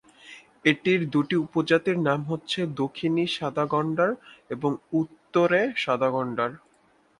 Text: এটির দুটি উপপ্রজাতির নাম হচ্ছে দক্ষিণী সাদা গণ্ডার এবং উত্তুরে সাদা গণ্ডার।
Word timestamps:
এটির 0.65 1.01
দুটি 1.09 1.35
উপপ্রজাতির 1.37 1.97
নাম 1.99 2.19
হচ্ছে 2.23 2.59
দক্ষিণী 2.75 3.23
সাদা 3.37 3.65
গণ্ডার 3.65 4.11
এবং 4.49 4.71
উত্তুরে 4.99 5.61
সাদা 5.75 6.09
গণ্ডার। 6.09 6.51